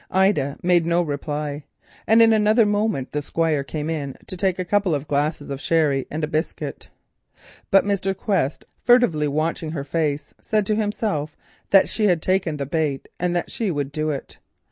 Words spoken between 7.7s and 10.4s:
Mr. Quest, furtively watching her face,